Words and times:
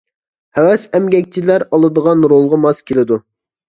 ھەۋەس 0.59 0.85
ئەمگەكچىلەر 0.99 1.69
ئالىدىغان 1.71 2.29
رولغا 2.37 2.63
ماس 2.67 2.85
كېلىدۇ. 2.91 3.25